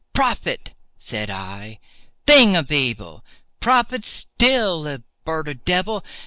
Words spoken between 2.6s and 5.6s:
evil!—prophet still, if bird or